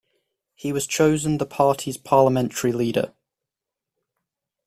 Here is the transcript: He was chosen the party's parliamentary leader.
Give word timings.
He 0.55 0.73
was 0.73 0.87
chosen 0.87 1.37
the 1.37 1.45
party's 1.45 1.95
parliamentary 1.95 2.71
leader. 2.71 3.13